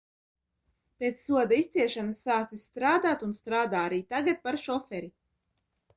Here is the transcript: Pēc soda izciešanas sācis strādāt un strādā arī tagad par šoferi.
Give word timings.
Pēc 1.03 1.19
soda 1.25 1.59
izciešanas 1.63 2.23
sācis 2.29 2.65
strādāt 2.71 3.27
un 3.29 3.37
strādā 3.43 3.85
arī 3.91 4.01
tagad 4.15 4.45
par 4.49 4.63
šoferi. 4.67 5.13